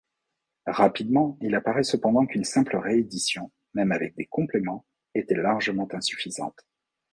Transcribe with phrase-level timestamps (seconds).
[0.65, 6.59] Rapidement, il apparaît cependant qu'une simple réédition, même avec des compléments, était largement insuffisante.